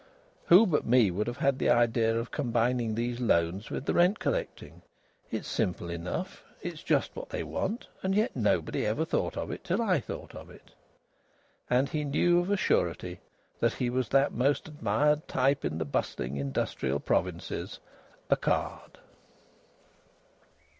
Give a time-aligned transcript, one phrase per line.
[0.45, 4.17] "Who but me would have had the idea of combining these loans with the rent
[4.17, 4.81] collecting?
[5.29, 6.43] It's simple enough!
[6.59, 7.85] It's just what they want!
[8.01, 10.71] And yet nobody ever thought of it till I thought of it!"
[11.69, 13.19] And he knew of a surety
[13.59, 17.77] that he was that most admired type in the bustling, industrial provinces
[18.27, 18.97] a card.